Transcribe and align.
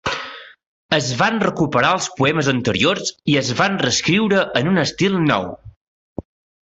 Es 0.95 1.09
van 1.19 1.35
"recuperar" 1.43 1.91
els 1.97 2.07
poemes 2.21 2.49
anteriors 2.53 3.13
i 3.35 3.37
es 3.43 3.51
van 3.63 3.79
reescriure 3.85 4.41
en 4.63 4.71
un 4.73 4.85
estil 4.89 5.21
nou. 5.31 5.47